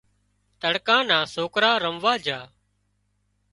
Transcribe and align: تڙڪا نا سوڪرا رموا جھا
تڙڪا 0.61 0.97
نا 1.09 1.19
سوڪرا 1.33 1.71
رموا 1.83 2.13
جھا 2.25 2.39